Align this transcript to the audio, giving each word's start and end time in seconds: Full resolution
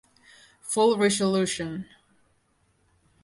Full 0.61 0.97
resolution 0.97 1.85